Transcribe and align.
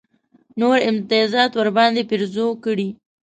نور 0.59 0.77
امتیازات 0.89 1.51
ورباندې 1.59 2.07
پېرزو 2.09 2.47
کړي. 2.63 2.89